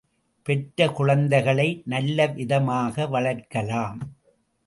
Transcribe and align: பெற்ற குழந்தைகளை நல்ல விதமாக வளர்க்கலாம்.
பெற்ற 0.45 0.87
குழந்தைகளை 0.91 1.67
நல்ல 1.85 2.27
விதமாக 2.29 3.05
வளர்க்கலாம். 3.07 3.99